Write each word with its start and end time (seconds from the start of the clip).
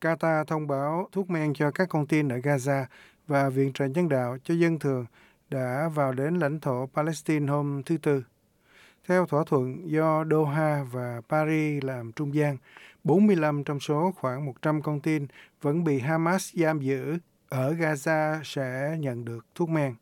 Qatar 0.00 0.44
thông 0.44 0.66
báo 0.66 1.08
thuốc 1.12 1.30
men 1.30 1.54
cho 1.54 1.70
các 1.70 1.88
con 1.88 2.06
tin 2.06 2.28
ở 2.28 2.36
Gaza 2.36 2.84
và 3.26 3.48
viện 3.48 3.72
trợ 3.72 3.86
nhân 3.86 4.08
đạo 4.08 4.36
cho 4.44 4.54
dân 4.54 4.78
thường 4.78 5.06
đã 5.50 5.90
vào 5.94 6.12
đến 6.12 6.38
lãnh 6.38 6.60
thổ 6.60 6.88
Palestine 6.94 7.46
hôm 7.46 7.82
thứ 7.82 7.96
Tư. 7.96 8.24
Theo 9.08 9.26
thỏa 9.26 9.44
thuận 9.46 9.90
do 9.90 10.24
Doha 10.30 10.84
và 10.92 11.20
Paris 11.28 11.84
làm 11.84 12.12
trung 12.12 12.34
gian, 12.34 12.56
45 13.04 13.64
trong 13.64 13.80
số 13.80 14.12
khoảng 14.16 14.44
100 14.44 14.82
con 14.82 15.00
tin 15.00 15.26
vẫn 15.62 15.84
bị 15.84 16.00
Hamas 16.00 16.54
giam 16.54 16.80
giữ 16.80 17.18
ở 17.48 17.72
Gaza 17.72 18.40
sẽ 18.44 18.96
nhận 19.00 19.24
được 19.24 19.46
thuốc 19.54 19.68
men. 19.68 19.94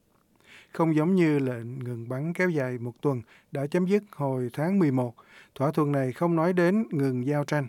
Không 0.73 0.97
giống 0.97 1.15
như 1.15 1.39
lệnh 1.39 1.79
ngừng 1.79 2.09
bắn 2.09 2.33
kéo 2.33 2.49
dài 2.49 2.79
một 2.79 2.93
tuần 3.01 3.23
đã 3.53 3.67
chấm 3.67 3.87
dứt 3.87 4.03
hồi 4.13 4.51
tháng 4.53 4.79
11, 4.79 5.15
thỏa 5.55 5.71
thuận 5.71 5.93
này 5.93 6.13
không 6.13 6.37
nói 6.37 6.53
đến 6.53 6.85
ngừng 6.91 7.27
giao 7.27 7.45
tranh. 7.45 7.69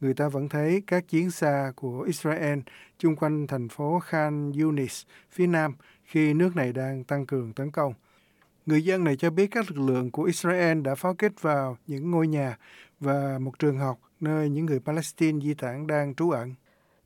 Người 0.00 0.14
ta 0.14 0.28
vẫn 0.28 0.48
thấy 0.48 0.82
các 0.86 1.08
chiến 1.08 1.30
xa 1.30 1.72
của 1.76 2.00
Israel 2.00 2.58
chung 2.98 3.16
quanh 3.16 3.46
thành 3.46 3.68
phố 3.68 3.98
Khan 3.98 4.52
Yunis, 4.52 5.02
phía 5.30 5.46
nam, 5.46 5.76
khi 6.04 6.34
nước 6.34 6.56
này 6.56 6.72
đang 6.72 7.04
tăng 7.04 7.26
cường 7.26 7.52
tấn 7.52 7.70
công. 7.70 7.94
Người 8.66 8.84
dân 8.84 9.04
này 9.04 9.16
cho 9.16 9.30
biết 9.30 9.46
các 9.50 9.70
lực 9.70 9.88
lượng 9.88 10.10
của 10.10 10.22
Israel 10.22 10.80
đã 10.80 10.94
pháo 10.94 11.14
kích 11.14 11.42
vào 11.42 11.76
những 11.86 12.10
ngôi 12.10 12.28
nhà 12.28 12.58
và 13.00 13.38
một 13.38 13.58
trường 13.58 13.78
học 13.78 13.98
nơi 14.20 14.48
những 14.48 14.66
người 14.66 14.80
Palestine 14.80 15.40
di 15.44 15.54
tản 15.54 15.86
đang 15.86 16.14
trú 16.14 16.30
ẩn. 16.30 16.54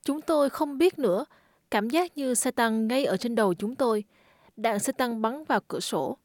Chúng 0.02 0.20
tôi 0.20 0.50
không 0.50 0.78
biết 0.78 0.98
nữa. 0.98 1.24
Cảm 1.70 1.90
giác 1.90 2.16
như 2.16 2.34
xe 2.34 2.50
tăng 2.50 2.88
ngay 2.88 3.04
ở 3.04 3.16
trên 3.16 3.34
đầu 3.34 3.54
chúng 3.54 3.74
tôi. 3.74 4.04
Đạn 4.56 4.78
xe 4.78 4.92
tăng 4.92 5.22
bắn 5.22 5.44
vào 5.44 5.60
cửa 5.68 5.80
sổ. 5.80 6.18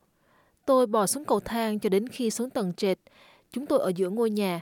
Tôi 0.66 0.88
bò 0.88 1.05
xuống 1.05 1.25
cầu 1.25 1.39
thang 1.39 1.80
cho 1.80 1.89
đến 1.89 2.08
khi 2.08 2.30
xuống 2.30 2.49
tầng 2.49 2.73
trệt. 2.73 2.97
Chúng 3.52 3.66
tôi 3.66 3.80
ở 3.80 3.91
giữa 3.95 4.09
ngôi 4.09 4.30
nhà. 4.30 4.61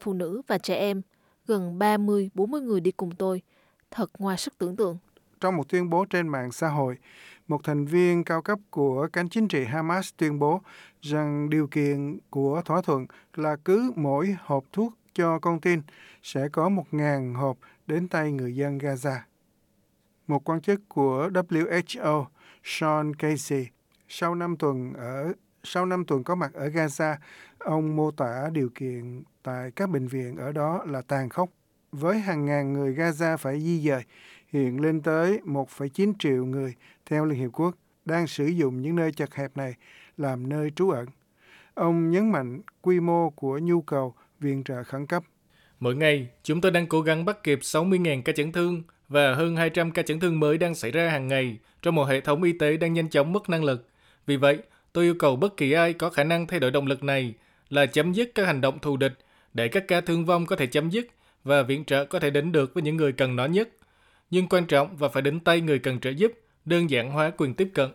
Phụ 0.00 0.12
nữ 0.12 0.42
và 0.46 0.58
trẻ 0.58 0.76
em. 0.76 1.02
Gần 1.46 1.78
30-40 1.78 2.60
người 2.60 2.80
đi 2.80 2.90
cùng 2.90 3.10
tôi. 3.10 3.42
Thật 3.90 4.10
ngoài 4.18 4.38
sức 4.38 4.58
tưởng 4.58 4.76
tượng. 4.76 4.98
Trong 5.40 5.56
một 5.56 5.68
tuyên 5.68 5.90
bố 5.90 6.04
trên 6.04 6.28
mạng 6.28 6.52
xã 6.52 6.68
hội, 6.68 6.96
một 7.48 7.60
thành 7.64 7.84
viên 7.84 8.24
cao 8.24 8.42
cấp 8.42 8.58
của 8.70 9.08
cánh 9.12 9.28
chính 9.28 9.48
trị 9.48 9.64
Hamas 9.64 10.10
tuyên 10.16 10.38
bố 10.38 10.60
rằng 11.00 11.50
điều 11.50 11.66
kiện 11.66 12.18
của 12.30 12.62
thỏa 12.64 12.82
thuận 12.82 13.06
là 13.34 13.56
cứ 13.64 13.92
mỗi 13.96 14.36
hộp 14.40 14.64
thuốc 14.72 14.94
cho 15.14 15.38
con 15.38 15.60
tin 15.60 15.82
sẽ 16.22 16.48
có 16.48 16.68
1.000 16.68 17.34
hộp 17.34 17.58
đến 17.86 18.08
tay 18.08 18.32
người 18.32 18.56
dân 18.56 18.78
Gaza. 18.78 19.18
Một 20.26 20.48
quan 20.48 20.60
chức 20.60 20.80
của 20.88 21.28
WHO, 21.32 22.24
Sean 22.64 23.14
Casey, 23.14 23.66
sau 24.08 24.34
5 24.34 24.56
tuần 24.56 24.92
ở 24.94 25.32
sau 25.64 25.86
5 25.86 26.04
tuần 26.04 26.24
có 26.24 26.34
mặt 26.34 26.54
ở 26.54 26.68
Gaza, 26.68 27.16
ông 27.58 27.96
mô 27.96 28.10
tả 28.10 28.48
điều 28.52 28.68
kiện 28.74 29.22
tại 29.42 29.70
các 29.70 29.90
bệnh 29.90 30.06
viện 30.06 30.36
ở 30.36 30.52
đó 30.52 30.84
là 30.86 31.02
tàn 31.02 31.28
khốc. 31.28 31.50
Với 31.92 32.18
hàng 32.18 32.46
ngàn 32.46 32.72
người 32.72 32.94
Gaza 32.94 33.36
phải 33.36 33.60
di 33.60 33.80
dời, 33.80 34.02
hiện 34.48 34.80
lên 34.80 35.00
tới 35.00 35.40
1,9 35.44 36.12
triệu 36.18 36.44
người 36.44 36.74
theo 37.06 37.24
Liên 37.24 37.38
Hiệp 37.38 37.50
Quốc 37.52 37.76
đang 38.04 38.26
sử 38.26 38.46
dụng 38.46 38.82
những 38.82 38.96
nơi 38.96 39.12
chật 39.12 39.34
hẹp 39.34 39.56
này 39.56 39.74
làm 40.16 40.48
nơi 40.48 40.70
trú 40.70 40.90
ẩn. 40.90 41.06
Ông 41.74 42.10
nhấn 42.10 42.32
mạnh 42.32 42.60
quy 42.82 43.00
mô 43.00 43.30
của 43.30 43.58
nhu 43.58 43.82
cầu 43.82 44.14
viện 44.40 44.64
trợ 44.64 44.84
khẩn 44.84 45.06
cấp. 45.06 45.22
Mỗi 45.80 45.94
ngày, 45.94 46.28
chúng 46.42 46.60
tôi 46.60 46.70
đang 46.70 46.86
cố 46.86 47.00
gắng 47.00 47.24
bắt 47.24 47.42
kịp 47.42 47.58
60.000 47.62 48.22
ca 48.22 48.32
chấn 48.32 48.52
thương 48.52 48.82
và 49.08 49.34
hơn 49.34 49.56
200 49.56 49.90
ca 49.90 50.02
chấn 50.02 50.20
thương 50.20 50.40
mới 50.40 50.58
đang 50.58 50.74
xảy 50.74 50.90
ra 50.90 51.08
hàng 51.10 51.28
ngày 51.28 51.58
trong 51.82 51.94
một 51.94 52.04
hệ 52.04 52.20
thống 52.20 52.42
y 52.42 52.52
tế 52.52 52.76
đang 52.76 52.92
nhanh 52.92 53.08
chóng 53.08 53.32
mất 53.32 53.48
năng 53.48 53.64
lực. 53.64 53.88
Vì 54.26 54.36
vậy, 54.36 54.58
tôi 54.92 55.04
yêu 55.04 55.14
cầu 55.18 55.36
bất 55.36 55.56
kỳ 55.56 55.72
ai 55.72 55.92
có 55.92 56.10
khả 56.10 56.24
năng 56.24 56.46
thay 56.46 56.60
đổi 56.60 56.70
động 56.70 56.86
lực 56.86 57.04
này 57.04 57.34
là 57.68 57.86
chấm 57.86 58.12
dứt 58.12 58.30
các 58.34 58.46
hành 58.46 58.60
động 58.60 58.78
thù 58.78 58.96
địch 58.96 59.18
để 59.54 59.68
các 59.68 59.84
ca 59.88 60.00
thương 60.00 60.24
vong 60.24 60.46
có 60.46 60.56
thể 60.56 60.66
chấm 60.66 60.90
dứt 60.90 61.06
và 61.44 61.62
viện 61.62 61.84
trợ 61.84 62.04
có 62.04 62.18
thể 62.20 62.30
đến 62.30 62.52
được 62.52 62.74
với 62.74 62.82
những 62.82 62.96
người 62.96 63.12
cần 63.12 63.36
nó 63.36 63.44
nhất. 63.44 63.68
Nhưng 64.30 64.48
quan 64.48 64.66
trọng 64.66 64.96
và 64.96 65.08
phải 65.08 65.22
đến 65.22 65.40
tay 65.40 65.60
người 65.60 65.78
cần 65.78 66.00
trợ 66.00 66.10
giúp, 66.10 66.32
đơn 66.64 66.90
giản 66.90 67.10
hóa 67.10 67.30
quyền 67.36 67.54
tiếp 67.54 67.68
cận. 67.74 67.90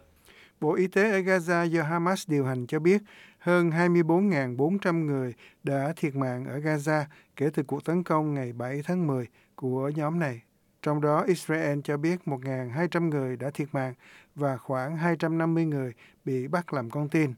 Bộ 0.62 0.76
Y 0.76 0.88
tế 0.88 1.12
ở 1.12 1.20
Gaza 1.20 1.66
do 1.66 1.84
Hamas 1.84 2.30
điều 2.30 2.46
hành 2.46 2.68
cho 2.68 2.80
biết 2.80 3.02
hơn 3.40 3.70
24.400 3.70 5.06
người 5.06 5.34
đã 5.64 5.94
thiệt 5.96 6.16
mạng 6.16 6.46
ở 6.46 6.60
Gaza 6.60 7.04
kể 7.36 7.50
từ 7.54 7.64
cuộc 7.64 7.86
tấn 7.86 8.04
công 8.04 8.34
ngày 8.34 8.54
7 8.54 8.82
tháng 8.84 9.08
10 9.08 9.28
của 9.56 9.92
nhóm 9.96 10.20
này. 10.20 10.42
Trong 10.82 11.02
đó, 11.02 11.24
Israel 11.28 11.80
cho 11.84 11.98
biết 11.98 12.20
1.200 12.26 13.10
người 13.10 13.38
đã 13.38 13.50
thiệt 13.50 13.68
mạng 13.72 13.94
và 14.36 14.58
khoảng 14.58 14.98
250 14.98 15.66
người 15.66 15.94
bị 16.26 16.48
bắt 16.48 16.74
làm 16.74 16.90
con 16.90 17.10
tin. 17.10 17.34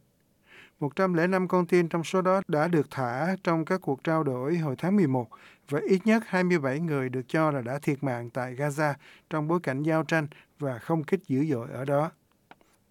105 0.80 1.48
con 1.48 1.66
tin 1.66 1.88
trong 1.90 2.04
số 2.04 2.22
đó 2.22 2.42
đã 2.48 2.68
được 2.68 2.88
thả 2.92 3.36
trong 3.44 3.66
các 3.66 3.82
cuộc 3.82 4.04
trao 4.04 4.24
đổi 4.24 4.58
hồi 4.58 4.76
tháng 4.78 4.96
11 4.96 5.30
và 5.70 5.80
ít 5.90 6.00
nhất 6.06 6.24
27 6.28 6.80
người 6.80 7.10
được 7.10 7.22
cho 7.28 7.52
là 7.52 7.62
đã 7.62 7.80
thiệt 7.80 8.04
mạng 8.04 8.30
tại 8.30 8.56
Gaza 8.56 8.94
trong 9.30 9.48
bối 9.48 9.60
cảnh 9.64 9.84
giao 9.84 10.04
tranh 10.04 10.28
và 10.60 10.80
không 10.80 11.04
kích 11.04 11.20
dữ 11.28 11.46
dội 11.46 11.68
ở 11.72 11.86
đó. 11.86 12.12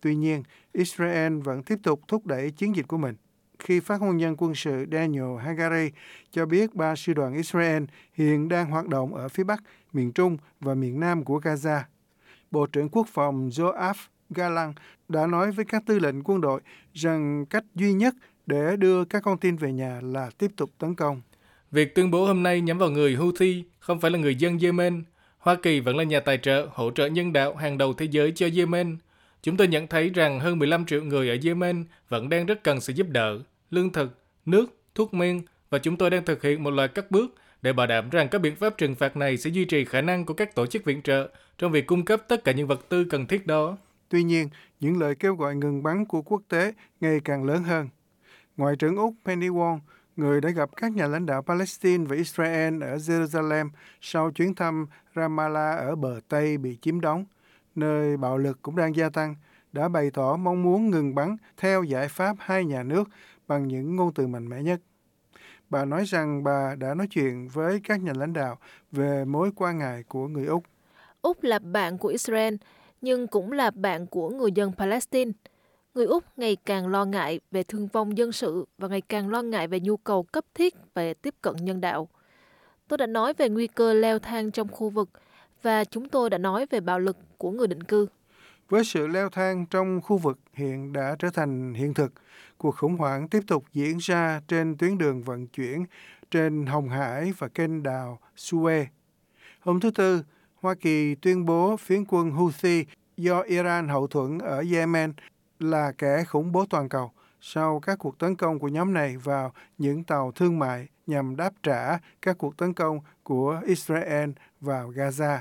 Tuy 0.01 0.17
nhiên, 0.17 0.43
Israel 0.73 1.39
vẫn 1.39 1.63
tiếp 1.63 1.79
tục 1.83 2.01
thúc 2.09 2.27
đẩy 2.27 2.51
chiến 2.51 2.77
dịch 2.77 2.89
của 2.89 2.99
mình. 2.99 3.15
Khi 3.59 3.81
phát 3.81 4.01
ngôn 4.01 4.17
nhân 4.17 4.35
quân 4.39 4.55
sự 4.55 4.87
Daniel 4.93 5.39
Hagari 5.41 5.91
cho 6.31 6.47
biết 6.47 6.75
ba 6.75 6.97
sư 6.97 7.15
đoàn 7.15 7.35
Israel 7.35 7.83
hiện 8.13 8.49
đang 8.49 8.71
hoạt 8.71 8.89
động 8.89 9.15
ở 9.15 9.29
phía 9.29 9.45
Bắc, 9.45 9.63
miền 9.93 10.13
Trung 10.13 10.37
và 10.61 10.75
miền 10.75 11.01
Nam 11.01 11.25
của 11.25 11.41
Gaza. 11.41 11.81
Bộ 12.51 12.67
trưởng 12.67 12.89
Quốc 12.89 13.07
phòng 13.13 13.49
Joab 13.49 13.95
Galan 14.31 14.73
đã 15.09 15.27
nói 15.27 15.53
với 15.53 15.65
các 15.65 15.83
tư 15.87 15.99
lệnh 15.99 16.23
quân 16.23 16.41
đội 16.41 16.61
rằng 16.95 17.47
cách 17.47 17.65
duy 17.75 17.93
nhất 17.93 18.15
để 18.47 18.77
đưa 18.77 19.05
các 19.05 19.23
con 19.23 19.39
tin 19.39 19.57
về 19.57 19.73
nhà 19.73 20.01
là 20.03 20.31
tiếp 20.39 20.51
tục 20.57 20.71
tấn 20.79 20.95
công. 20.95 21.23
Việc 21.71 21.95
tuyên 21.95 22.11
bố 22.11 22.27
hôm 22.27 22.43
nay 22.43 22.61
nhắm 22.61 22.79
vào 22.79 22.91
người 22.91 23.15
Houthi 23.15 23.65
không 23.79 24.01
phải 24.01 24.11
là 24.11 24.19
người 24.19 24.35
dân 24.35 24.59
Yemen. 24.59 25.05
Hoa 25.39 25.57
Kỳ 25.63 25.81
vẫn 25.81 25.97
là 25.97 26.05
nhà 26.05 26.21
tài 26.21 26.39
trợ, 26.39 26.69
hỗ 26.73 26.91
trợ 26.91 27.07
nhân 27.07 27.33
đạo 27.33 27.55
hàng 27.55 27.79
đầu 27.79 27.93
thế 27.93 28.07
giới 28.11 28.33
cho 28.33 28.49
Yemen. 28.57 28.97
Chúng 29.43 29.57
tôi 29.57 29.69
nhận 29.69 29.87
thấy 29.87 30.11
rằng 30.11 30.41
hơn 30.41 30.59
15 30.59 30.87
triệu 30.87 31.05
người 31.05 31.29
ở 31.29 31.37
Yemen 31.45 31.85
vẫn 32.09 32.29
đang 32.29 32.47
rất 32.47 32.65
cần 32.65 32.81
sự 32.81 32.93
giúp 32.93 33.07
đỡ, 33.11 33.39
lương 33.71 33.93
thực, 33.93 34.23
nước, 34.47 34.67
thuốc 34.95 35.15
men 35.15 35.43
và 35.71 35.79
chúng 35.79 35.97
tôi 35.97 36.11
đang 36.11 36.25
thực 36.25 36.43
hiện 36.43 36.63
một 36.63 36.71
loạt 36.71 36.95
các 36.95 37.11
bước 37.11 37.35
để 37.63 37.73
bảo 37.73 37.87
đảm 37.87 38.11
rằng 38.11 38.29
các 38.29 38.41
biện 38.41 38.57
pháp 38.57 38.79
trừng 38.79 38.95
phạt 38.95 39.17
này 39.17 39.37
sẽ 39.37 39.51
duy 39.51 39.65
trì 39.65 39.85
khả 39.85 40.01
năng 40.01 40.25
của 40.25 40.35
các 40.35 40.55
tổ 40.55 40.67
chức 40.67 40.85
viện 40.85 41.03
trợ 41.03 41.29
trong 41.59 41.73
việc 41.73 41.87
cung 41.87 42.05
cấp 42.05 42.23
tất 42.29 42.45
cả 42.45 42.53
những 42.53 42.67
vật 42.67 42.89
tư 42.89 43.05
cần 43.05 43.27
thiết 43.27 43.47
đó. 43.47 43.77
Tuy 44.09 44.23
nhiên, 44.23 44.49
những 44.81 45.01
lời 45.01 45.15
kêu 45.15 45.35
gọi 45.35 45.57
ngừng 45.57 45.83
bắn 45.83 46.05
của 46.05 46.23
quốc 46.23 46.43
tế 46.49 46.73
ngày 47.01 47.21
càng 47.25 47.45
lớn 47.45 47.63
hơn. 47.63 47.89
Ngoại 48.57 48.77
trưởng 48.77 48.97
Úc 48.97 49.15
Penny 49.25 49.49
Wong, 49.49 49.79
người 50.17 50.41
đã 50.41 50.51
gặp 50.51 50.71
các 50.77 50.93
nhà 50.93 51.07
lãnh 51.07 51.27
đạo 51.27 51.43
Palestine 51.43 52.05
và 52.05 52.17
Israel 52.17 52.83
ở 52.83 52.97
Jerusalem 52.97 53.71
sau 54.01 54.31
chuyến 54.31 54.55
thăm 54.55 54.87
Ramallah 55.17 55.79
ở 55.79 55.97
bờ 55.97 56.21
Tây 56.29 56.59
bị 56.59 56.77
chiếm 56.81 57.01
đóng, 57.01 57.25
nơi 57.79 58.17
bạo 58.17 58.39
lực 58.39 58.63
cũng 58.63 58.77
đang 58.77 58.97
gia 58.97 59.11
tăng, 59.11 59.35
đã 59.73 59.89
bày 59.89 60.11
tỏ 60.11 60.37
mong 60.37 60.63
muốn 60.63 60.91
ngừng 60.91 61.15
bắn 61.15 61.37
theo 61.57 61.83
giải 61.83 62.09
pháp 62.09 62.37
hai 62.39 62.65
nhà 62.65 62.83
nước 62.83 63.09
bằng 63.47 63.69
những 63.69 63.97
ngôn 63.97 64.15
từ 64.15 64.27
mạnh 64.27 64.49
mẽ 64.49 64.63
nhất. 64.63 64.81
Bà 65.71 65.85
nói 65.85 66.05
rằng 66.05 66.45
bà 66.45 66.75
đã 66.75 66.95
nói 66.95 67.07
chuyện 67.11 67.49
với 67.49 67.81
các 67.85 68.03
nhà 68.03 68.13
lãnh 68.17 68.33
đạo 68.33 68.59
về 68.93 69.25
mối 69.25 69.51
quan 69.57 69.79
ngại 69.79 70.05
của 70.09 70.29
người 70.29 70.47
Úc. 70.47 70.63
Úc 71.23 71.43
là 71.43 71.59
bạn 71.59 71.99
của 71.99 72.09
Israel, 72.09 72.55
nhưng 73.01 73.27
cũng 73.27 73.53
là 73.53 73.71
bạn 73.71 74.07
của 74.07 74.31
người 74.31 74.53
dân 74.53 74.73
Palestine. 74.73 75.33
Người 75.95 76.07
Úc 76.07 76.25
ngày 76.37 76.57
càng 76.65 76.87
lo 76.87 77.05
ngại 77.05 77.41
về 77.51 77.63
thương 77.63 77.87
vong 77.87 78.19
dân 78.19 78.33
sự 78.33 78.67
và 78.79 78.89
ngày 78.89 79.01
càng 79.01 79.29
lo 79.29 79.43
ngại 79.43 79.69
về 79.69 79.81
nhu 79.81 79.97
cầu 79.97 80.23
cấp 80.23 80.45
thiết 80.55 80.75
về 80.95 81.15
tiếp 81.15 81.35
cận 81.43 81.57
nhân 81.57 81.81
đạo. 81.81 82.09
Tôi 82.89 82.99
đã 82.99 83.07
nói 83.07 83.35
về 83.35 83.49
nguy 83.49 83.67
cơ 83.67 83.93
leo 83.93 84.19
thang 84.19 84.51
trong 84.51 84.69
khu 84.69 84.91
vực 84.91 85.09
và 85.63 85.85
chúng 85.85 86.09
tôi 86.09 86.31
đã 86.31 86.39
nói 86.39 86.67
về 86.71 86.81
bạo 86.81 86.99
lực 86.99 87.17
của 87.39 87.51
người 87.51 87.67
định 87.67 87.83
cư. 87.83 88.07
Với 88.69 88.85
sự 88.85 89.07
leo 89.07 89.29
thang 89.29 89.67
trong 89.71 90.01
khu 90.01 90.19
vực 90.19 90.39
hiện 90.53 90.93
đã 90.93 91.17
trở 91.19 91.31
thành 91.31 91.75
hiện 91.75 91.95
thực, 91.95 92.13
cuộc 92.59 92.77
khủng 92.77 92.97
hoảng 92.97 93.29
tiếp 93.29 93.43
tục 93.47 93.65
diễn 93.73 93.99
ra 93.99 94.41
trên 94.49 94.77
tuyến 94.77 94.99
đường 94.99 95.23
vận 95.23 95.47
chuyển 95.47 95.85
trên 96.31 96.67
Hồng 96.67 96.89
Hải 96.89 97.33
và 97.39 97.49
kênh 97.49 97.83
đào 97.83 98.19
Suez. 98.37 98.85
Hôm 99.61 99.81
thứ 99.81 99.91
Tư, 99.91 100.23
Hoa 100.61 100.75
Kỳ 100.75 101.15
tuyên 101.15 101.47
bố 101.47 101.77
phiến 101.77 102.05
quân 102.09 102.31
Houthi 102.31 102.85
do 103.17 103.41
Iran 103.41 103.89
hậu 103.89 104.07
thuẫn 104.07 104.39
ở 104.39 104.65
Yemen 104.73 105.13
là 105.59 105.93
kẻ 105.99 106.25
khủng 106.25 106.53
bố 106.53 106.67
toàn 106.71 106.89
cầu 106.89 107.13
sau 107.41 107.81
các 107.81 107.99
cuộc 107.99 108.19
tấn 108.19 108.37
công 108.37 108.59
của 108.59 108.69
nhóm 108.69 108.95
này 108.95 109.17
vào 109.17 109.53
những 109.79 110.05
tàu 110.05 110.33
thương 110.33 110.59
mại 110.59 110.89
nhằm 111.07 111.37
đáp 111.37 111.53
trả 111.63 111.99
các 112.23 112.39
cuộc 112.39 112.57
tấn 112.57 112.75
công 112.75 113.01
của 113.23 113.61
Israel 113.67 114.31
vào 114.61 114.91
Gaza. 114.91 115.39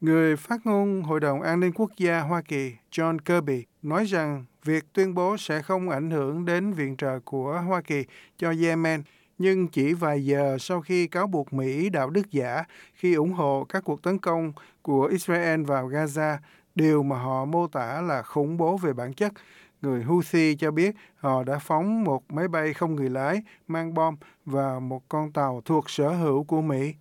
Người 0.00 0.36
phát 0.36 0.66
ngôn 0.66 1.02
Hội 1.02 1.20
đồng 1.20 1.42
An 1.42 1.60
ninh 1.60 1.72
Quốc 1.74 1.90
gia 1.96 2.20
Hoa 2.20 2.42
Kỳ 2.42 2.72
John 2.92 3.18
Kirby 3.18 3.64
nói 3.82 4.04
rằng 4.04 4.44
việc 4.64 4.84
tuyên 4.92 5.14
bố 5.14 5.36
sẽ 5.36 5.62
không 5.62 5.88
ảnh 5.88 6.10
hưởng 6.10 6.44
đến 6.44 6.72
viện 6.72 6.96
trợ 6.96 7.20
của 7.24 7.62
Hoa 7.66 7.80
Kỳ 7.80 8.04
cho 8.36 8.52
Yemen 8.62 9.02
nhưng 9.38 9.68
chỉ 9.68 9.94
vài 9.94 10.24
giờ 10.24 10.56
sau 10.60 10.80
khi 10.80 11.06
cáo 11.06 11.26
buộc 11.26 11.52
Mỹ 11.52 11.88
đạo 11.90 12.10
đức 12.10 12.30
giả 12.30 12.64
khi 12.94 13.14
ủng 13.14 13.32
hộ 13.32 13.66
các 13.68 13.84
cuộc 13.84 14.02
tấn 14.02 14.18
công 14.18 14.52
của 14.82 15.04
Israel 15.04 15.62
vào 15.62 15.88
Gaza, 15.88 16.36
điều 16.74 17.02
mà 17.02 17.18
họ 17.18 17.44
mô 17.44 17.66
tả 17.66 18.00
là 18.00 18.22
khủng 18.22 18.56
bố 18.56 18.76
về 18.76 18.92
bản 18.92 19.12
chất, 19.12 19.32
người 19.82 20.02
Houthi 20.02 20.54
cho 20.54 20.70
biết 20.70 20.94
họ 21.16 21.44
đã 21.44 21.58
phóng 21.58 22.04
một 22.04 22.32
máy 22.32 22.48
bay 22.48 22.74
không 22.74 22.96
người 22.96 23.10
lái 23.10 23.42
mang 23.68 23.94
bom 23.94 24.16
vào 24.44 24.80
một 24.80 25.08
con 25.08 25.32
tàu 25.32 25.62
thuộc 25.64 25.90
sở 25.90 26.08
hữu 26.08 26.44
của 26.44 26.62
Mỹ. 26.62 26.94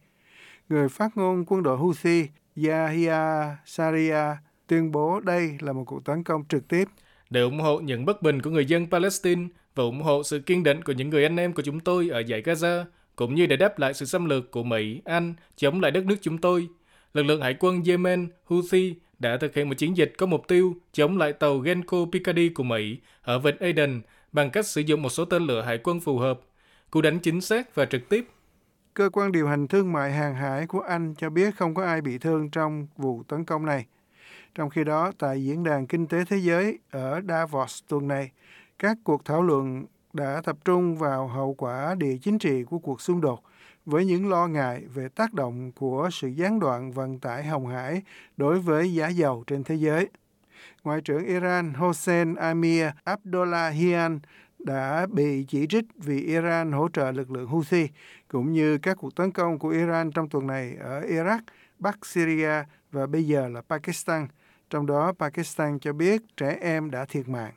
người 0.69 0.89
phát 0.89 1.17
ngôn 1.17 1.45
quân 1.47 1.63
đội 1.63 1.77
Houthi 1.77 2.27
Yahya 2.67 3.55
Saria 3.65 4.35
tuyên 4.67 4.91
bố 4.91 5.19
đây 5.19 5.57
là 5.59 5.73
một 5.73 5.83
cuộc 5.87 6.05
tấn 6.05 6.23
công 6.23 6.43
trực 6.49 6.67
tiếp. 6.67 6.85
Để 7.29 7.41
ủng 7.41 7.59
hộ 7.59 7.79
những 7.79 8.05
bất 8.05 8.21
bình 8.21 8.41
của 8.41 8.49
người 8.49 8.65
dân 8.65 8.87
Palestine 8.91 9.47
và 9.75 9.83
ủng 9.83 10.01
hộ 10.01 10.23
sự 10.23 10.39
kiên 10.39 10.63
định 10.63 10.83
của 10.83 10.93
những 10.93 11.09
người 11.09 11.23
anh 11.23 11.37
em 11.37 11.53
của 11.53 11.61
chúng 11.61 11.79
tôi 11.79 12.09
ở 12.09 12.19
giải 12.19 12.41
Gaza, 12.41 12.83
cũng 13.15 13.35
như 13.35 13.45
để 13.45 13.55
đáp 13.55 13.79
lại 13.79 13.93
sự 13.93 14.05
xâm 14.05 14.25
lược 14.25 14.51
của 14.51 14.63
Mỹ, 14.63 15.01
Anh 15.05 15.33
chống 15.55 15.81
lại 15.81 15.91
đất 15.91 16.05
nước 16.05 16.15
chúng 16.21 16.37
tôi, 16.37 16.67
lực 17.13 17.23
lượng 17.23 17.41
hải 17.41 17.55
quân 17.59 17.83
Yemen, 17.87 18.29
Houthi 18.45 18.95
đã 19.21 19.37
thực 19.37 19.55
hiện 19.55 19.69
một 19.69 19.75
chiến 19.77 19.97
dịch 19.97 20.13
có 20.17 20.25
mục 20.25 20.47
tiêu 20.47 20.75
chống 20.91 21.17
lại 21.17 21.33
tàu 21.33 21.59
Genco 21.59 21.97
Picardy 22.11 22.49
của 22.49 22.63
Mỹ 22.63 22.99
ở 23.21 23.39
vịnh 23.39 23.57
Aden 23.59 24.01
bằng 24.31 24.49
cách 24.51 24.65
sử 24.65 24.81
dụng 24.81 25.01
một 25.01 25.09
số 25.09 25.25
tên 25.25 25.43
lửa 25.43 25.61
hải 25.61 25.77
quân 25.77 25.99
phù 25.99 26.17
hợp, 26.17 26.39
cú 26.91 27.01
đánh 27.01 27.19
chính 27.19 27.41
xác 27.41 27.75
và 27.75 27.85
trực 27.85 28.09
tiếp. 28.09 28.27
Cơ 28.93 29.09
quan 29.13 29.31
điều 29.31 29.47
hành 29.47 29.67
thương 29.67 29.93
mại 29.93 30.11
hàng 30.11 30.35
hải 30.35 30.67
của 30.67 30.79
Anh 30.79 31.15
cho 31.17 31.29
biết 31.29 31.55
không 31.55 31.73
có 31.73 31.85
ai 31.85 32.01
bị 32.01 32.17
thương 32.17 32.49
trong 32.49 32.87
vụ 32.97 33.23
tấn 33.27 33.45
công 33.45 33.65
này. 33.65 33.85
Trong 34.55 34.69
khi 34.69 34.83
đó, 34.83 35.11
tại 35.17 35.43
Diễn 35.43 35.63
đàn 35.63 35.87
Kinh 35.87 36.07
tế 36.07 36.25
Thế 36.25 36.37
giới 36.37 36.79
ở 36.91 37.21
Davos 37.27 37.83
tuần 37.87 38.07
này, 38.07 38.31
các 38.79 38.97
cuộc 39.03 39.25
thảo 39.25 39.43
luận 39.43 39.85
đã 40.13 40.41
tập 40.43 40.57
trung 40.65 40.97
vào 40.97 41.27
hậu 41.27 41.53
quả 41.53 41.95
địa 41.95 42.17
chính 42.21 42.39
trị 42.39 42.63
của 42.63 42.79
cuộc 42.79 43.01
xung 43.01 43.21
đột 43.21 43.43
với 43.85 44.05
những 44.05 44.29
lo 44.29 44.47
ngại 44.47 44.83
về 44.93 45.07
tác 45.09 45.33
động 45.33 45.71
của 45.71 46.09
sự 46.11 46.27
gián 46.27 46.59
đoạn 46.59 46.91
vận 46.91 47.19
tải 47.19 47.43
hồng 47.43 47.67
hải 47.67 48.01
đối 48.37 48.59
với 48.59 48.93
giá 48.93 49.07
dầu 49.07 49.43
trên 49.47 49.63
thế 49.63 49.75
giới. 49.75 50.09
Ngoại 50.83 51.01
trưởng 51.01 51.25
Iran 51.25 51.73
Hossein 51.73 52.35
Amir 52.35 52.85
Abdollahian 53.03 54.19
đã 54.59 55.07
bị 55.11 55.45
chỉ 55.47 55.67
trích 55.67 55.85
vì 55.95 56.21
Iran 56.21 56.71
hỗ 56.71 56.89
trợ 56.93 57.11
lực 57.11 57.31
lượng 57.31 57.47
Houthi, 57.47 57.87
cũng 58.27 58.53
như 58.53 58.77
các 58.77 58.97
cuộc 58.97 59.15
tấn 59.15 59.31
công 59.31 59.59
của 59.59 59.69
Iran 59.69 60.11
trong 60.11 60.29
tuần 60.29 60.47
này 60.47 60.75
ở 60.79 61.01
Iraq, 61.01 61.39
Bắc 61.79 62.05
Syria 62.05 62.63
và 62.91 63.07
bây 63.07 63.27
giờ 63.27 63.47
là 63.47 63.61
Pakistan. 63.61 64.27
Trong 64.69 64.85
đó, 64.85 65.13
Pakistan 65.19 65.79
cho 65.79 65.93
biết 65.93 66.21
trẻ 66.37 66.57
em 66.61 66.91
đã 66.91 67.05
thiệt 67.05 67.29
mạng. 67.29 67.53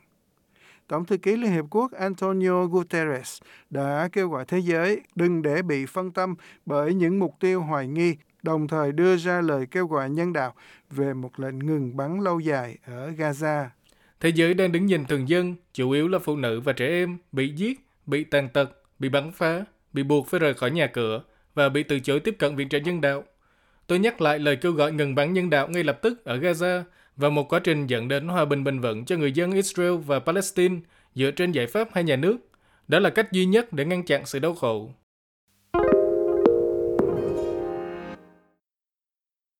Tổng 0.87 1.05
thư 1.05 1.17
ký 1.17 1.35
Liên 1.35 1.51
Hiệp 1.51 1.65
Quốc 1.69 1.91
Antonio 1.91 2.65
Guterres 2.65 3.41
đã 3.69 4.09
kêu 4.11 4.29
gọi 4.29 4.45
thế 4.45 4.59
giới 4.59 5.01
đừng 5.15 5.41
để 5.41 5.61
bị 5.61 5.85
phân 5.85 6.11
tâm 6.11 6.35
bởi 6.65 6.93
những 6.93 7.19
mục 7.19 7.35
tiêu 7.39 7.61
hoài 7.61 7.87
nghi, 7.87 8.15
đồng 8.43 8.67
thời 8.67 8.91
đưa 8.91 9.17
ra 9.17 9.41
lời 9.41 9.65
kêu 9.71 9.87
gọi 9.87 10.09
nhân 10.09 10.33
đạo 10.33 10.53
về 10.89 11.13
một 11.13 11.39
lệnh 11.39 11.59
ngừng 11.59 11.97
bắn 11.97 12.19
lâu 12.19 12.39
dài 12.39 12.77
ở 12.85 13.11
Gaza. 13.11 13.65
Thế 14.19 14.29
giới 14.29 14.53
đang 14.53 14.71
đứng 14.71 14.85
nhìn 14.85 15.05
thường 15.05 15.29
dân, 15.29 15.55
chủ 15.73 15.91
yếu 15.91 16.07
là 16.07 16.19
phụ 16.19 16.35
nữ 16.35 16.59
và 16.59 16.73
trẻ 16.73 16.87
em, 16.87 17.17
bị 17.31 17.49
giết, 17.49 17.79
bị 18.05 18.23
tàn 18.23 18.49
tật, 18.49 18.69
bị 18.99 19.09
bắn 19.09 19.31
phá, 19.31 19.65
bị 19.93 20.03
buộc 20.03 20.27
phải 20.27 20.39
rời 20.39 20.53
khỏi 20.53 20.71
nhà 20.71 20.87
cửa 20.87 21.23
và 21.53 21.69
bị 21.69 21.83
từ 21.83 21.99
chối 21.99 22.19
tiếp 22.19 22.35
cận 22.39 22.55
viện 22.55 22.69
trợ 22.69 22.77
nhân 22.77 23.01
đạo. 23.01 23.23
Tôi 23.87 23.99
nhắc 23.99 24.21
lại 24.21 24.39
lời 24.39 24.55
kêu 24.55 24.71
gọi 24.71 24.91
ngừng 24.91 25.15
bắn 25.15 25.33
nhân 25.33 25.49
đạo 25.49 25.67
ngay 25.67 25.83
lập 25.83 25.99
tức 26.01 26.25
ở 26.25 26.37
Gaza 26.37 26.83
và 27.17 27.29
một 27.29 27.53
quá 27.53 27.59
trình 27.59 27.87
dẫn 27.87 28.07
đến 28.07 28.27
hòa 28.27 28.45
bình 28.45 28.63
bền 28.63 28.79
vững 28.79 29.05
cho 29.05 29.17
người 29.17 29.31
dân 29.31 29.51
Israel 29.51 29.95
và 29.97 30.19
Palestine 30.19 30.75
dựa 31.15 31.31
trên 31.31 31.51
giải 31.51 31.67
pháp 31.67 31.89
hai 31.93 32.03
nhà 32.03 32.15
nước. 32.15 32.37
Đó 32.87 32.99
là 32.99 33.09
cách 33.09 33.31
duy 33.31 33.45
nhất 33.45 33.73
để 33.73 33.85
ngăn 33.85 34.03
chặn 34.03 34.25
sự 34.25 34.39
đau 34.39 34.53
khổ. 34.53 34.93